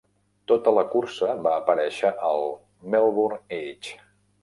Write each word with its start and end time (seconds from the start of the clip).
Tota 0.51 0.73
la 0.77 0.83
cursa 0.93 1.29
va 1.49 1.53
aparèixer 1.59 2.13
al 2.31 2.51
"Melbourne 2.97 3.43
Age". 3.63 3.99